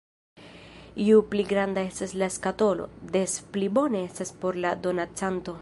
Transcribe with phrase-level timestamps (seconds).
[1.09, 5.49] Ju pli granda estas la skatolo, des pli bone estas por la donacanto.